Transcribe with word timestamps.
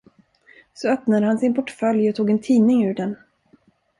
Så 0.73 0.87
öppnade 0.89 1.25
han 1.25 1.37
sin 1.39 1.53
portfölj 1.55 2.09
och 2.09 2.15
tog 2.15 2.29
ut 2.29 2.31
en 2.33 2.39
tidning 2.39 2.83
ur 2.85 2.93
den. 2.93 3.15